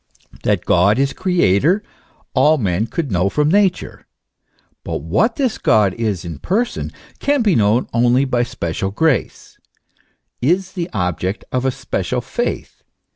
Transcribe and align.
That 0.41 0.65
God 0.65 0.97
is 0.97 1.09
the 1.09 1.13
creator, 1.13 1.83
all 2.33 2.57
men 2.57 2.87
could 2.87 3.11
know 3.11 3.29
from 3.29 3.51
Nature; 3.51 4.07
but 4.83 5.03
what 5.03 5.35
this 5.35 5.59
God 5.59 5.93
is 5.93 6.25
in 6.25 6.39
person, 6.39 6.91
can 7.19 7.43
be 7.43 7.53
known 7.55 7.87
only 7.93 8.25
by 8.25 8.41
special 8.41 8.89
grace, 8.89 9.59
is 10.41 10.71
the 10.71 10.89
object 10.91 11.45
of 11.51 11.65
a 11.65 11.69
special 11.69 12.19
faith. 12.19 12.81